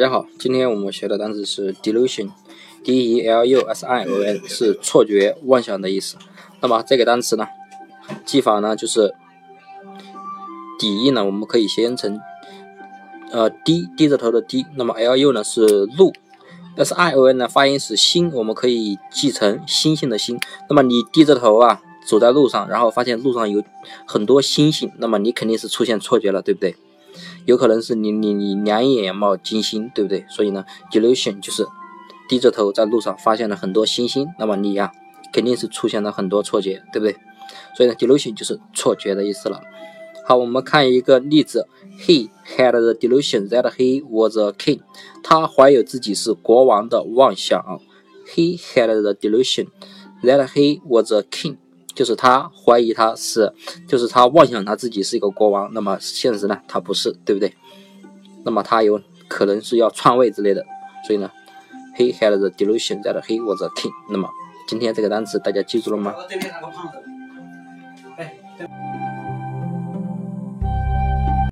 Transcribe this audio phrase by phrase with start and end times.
[0.00, 6.16] 大家好，今天我们学的单词是 delusion，d e l u s i o n，是错觉、妄想的意思。
[6.62, 7.46] 那么这个单词呢，
[8.24, 9.14] 记法呢就是
[10.78, 12.18] 底音呢，我们可以先成
[13.30, 16.14] 呃低低着头的低，那么 l u 呢是路
[16.76, 20.40] ，s i o n 呢发音是星，我们可以记成星星的星。
[20.70, 23.62] 那么你低着头啊，走在路上，然后发现路上有
[24.06, 26.74] 很多星星，那么你肯定是出现错觉了，对不对？
[27.44, 30.24] 有可能是你你你两眼冒金星，对不对？
[30.28, 31.66] 所以呢，delusion 就是
[32.28, 34.92] 低着头在路上发现了很多星星，那么你呀
[35.32, 37.16] 肯定是出现了很多错觉，对不对？
[37.76, 39.60] 所以呢，delusion 就是错觉的意思了。
[40.26, 41.66] 好，我们看一个例子
[41.98, 44.80] ，He had the delusion that he was a king。
[45.24, 47.80] 他怀有自己是国王的妄想。
[48.32, 49.68] He had the delusion
[50.22, 51.56] that he was a king。
[51.94, 53.52] 就是他怀疑他是，
[53.86, 57.54] 就是他妄想他自己是一个国王，那么现实呢，他不是，对不对？
[58.44, 60.64] 那么他有可能是要篡位之类的，
[61.06, 61.30] 所以呢
[61.96, 63.92] ，he had the delusion that he was a king。
[64.10, 64.28] 那么
[64.66, 66.14] 今天这个单词大家记住了吗？